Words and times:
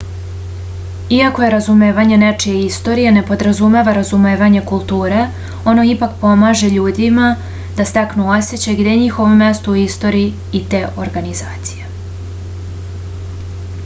iako 1.15 1.49
razumevanje 1.53 2.15
nečije 2.21 2.61
istorije 2.69 3.11
ne 3.17 3.21
podrazumeva 3.27 3.93
razumevanje 3.97 4.63
kulture 4.71 5.19
ono 5.73 5.85
ipak 5.91 6.17
pomaže 6.25 6.71
ljudima 6.79 7.29
da 7.81 7.87
steknu 7.91 8.27
osećaj 8.39 8.79
gde 8.81 8.95
je 8.97 9.03
njihovo 9.05 9.39
mesto 9.45 9.75
u 9.79 9.81
istoriji 9.85 10.65
te 10.75 10.81
organizacije 11.07 11.89